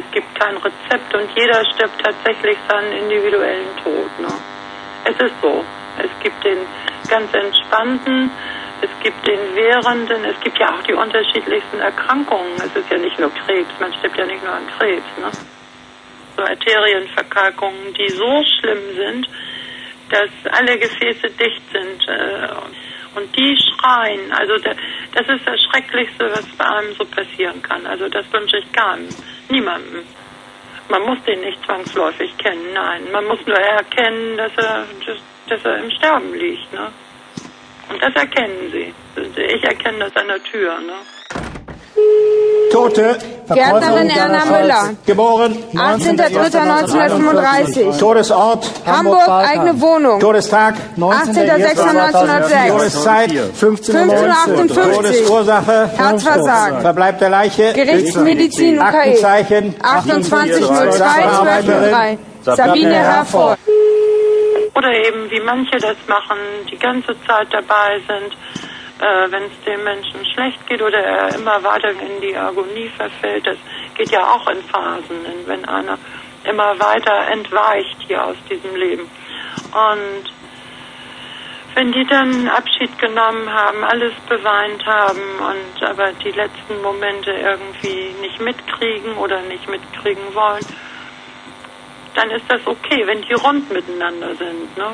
[0.00, 4.10] Es gibt kein Rezept und jeder stirbt tatsächlich seinen individuellen Tod.
[4.18, 4.32] Ne?
[5.04, 5.62] Es ist so.
[5.98, 6.58] Es gibt den
[7.08, 8.30] ganz entspannten,
[8.80, 12.54] es gibt den währenden, es gibt ja auch die unterschiedlichsten Erkrankungen.
[12.56, 15.04] Es ist ja nicht nur Krebs, man stirbt ja nicht nur an Krebs.
[15.18, 15.30] Ne?
[16.36, 19.28] So Arterienverkalkungen, die so schlimm sind,
[20.08, 22.08] dass alle Gefäße dicht sind.
[22.08, 22.48] Äh,
[23.16, 24.32] und die schreien.
[24.32, 27.84] Also das ist das Schrecklichste, was bei einem so passieren kann.
[27.86, 29.08] Also das wünsche ich keinem,
[29.50, 30.04] niemandem.
[30.88, 33.12] Man muss den nicht zwangsläufig kennen, nein.
[33.12, 34.86] Man muss nur erkennen, dass er,
[35.48, 36.72] dass er im Sterben liegt.
[36.72, 36.90] Ne?
[37.90, 38.92] Und das erkennen sie.
[39.16, 40.80] Ich erkenne das an der Tür.
[40.80, 40.94] Ne?
[42.72, 43.18] Tote.
[43.54, 44.90] Gärtnerin Erna Müller.
[45.06, 45.56] Geboren.
[45.74, 47.98] 18.03.1935.
[47.98, 48.70] Todesort.
[48.86, 50.20] Hamburg, eigene Wohnung.
[50.20, 50.74] Todestag.
[50.98, 52.68] 18.06.1906.
[52.68, 53.30] Todeszeit.
[53.30, 55.90] 15.58 Todesursache.
[55.96, 56.80] Herzversagen.
[56.80, 57.72] Verbleib der Leiche.
[57.72, 58.84] Gerichtsmedizin UKE.
[58.86, 59.74] Aktenzeichen.
[59.82, 62.18] 28.02.12.03.
[62.42, 63.58] Sabine Herford.
[64.74, 66.36] Oder eben, wie manche das machen,
[66.70, 68.36] die ganze Zeit dabei sind,
[69.00, 73.46] äh, wenn es dem Menschen schlecht geht oder er immer weiter in die Agonie verfällt.
[73.46, 73.56] Das
[73.94, 75.98] geht ja auch in Phasen, wenn einer
[76.44, 79.02] immer weiter entweicht hier aus diesem Leben.
[79.72, 80.32] Und
[81.74, 88.14] wenn die dann Abschied genommen haben, alles beweint haben und aber die letzten Momente irgendwie
[88.20, 90.64] nicht mitkriegen oder nicht mitkriegen wollen,
[92.14, 94.76] dann ist das okay, wenn die rund miteinander sind.
[94.76, 94.92] Ne?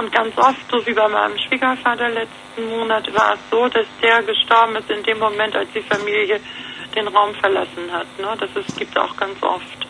[0.00, 4.22] Und ganz oft, so wie bei meinem Schwiegervater letzten Monat, war es so, dass der
[4.22, 6.40] gestorben ist in dem Moment, als die Familie
[6.96, 8.06] den Raum verlassen hat.
[8.18, 8.34] Ne?
[8.40, 9.86] Das gibt es auch ganz oft.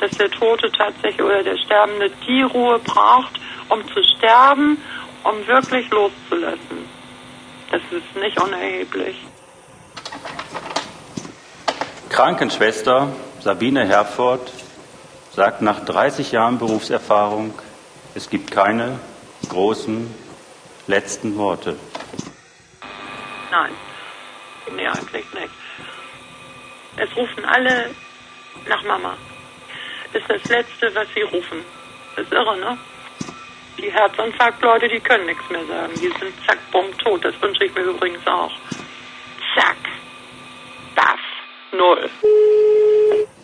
[0.00, 4.76] Dass der Tote tatsächlich oder der Sterbende die Ruhe braucht, um zu sterben,
[5.24, 6.90] um wirklich loszulassen.
[7.70, 9.16] Das ist nicht unerheblich.
[12.10, 13.08] Krankenschwester
[13.40, 14.52] Sabine Herford
[15.34, 17.54] sagt nach 30 Jahren Berufserfahrung,
[18.14, 18.98] es gibt keine
[19.48, 20.12] großen
[20.86, 21.76] letzten Worte.
[23.50, 23.72] Nein,
[24.74, 25.50] nee, eigentlich nicht.
[26.96, 27.90] Es rufen alle
[28.66, 29.16] nach Mama.
[30.12, 31.64] Ist das Letzte, was sie rufen.
[32.16, 32.76] Ist irre, ne?
[33.78, 35.92] Die Herzinfarktleute, die können nichts mehr sagen.
[35.94, 37.24] Die sind zack, bumm, tot.
[37.24, 38.50] Das wünsche ich mir übrigens auch.
[39.54, 39.76] Zack.
[40.96, 41.20] Das.
[41.70, 42.10] Null.